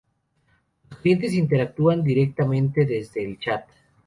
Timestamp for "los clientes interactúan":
0.89-2.03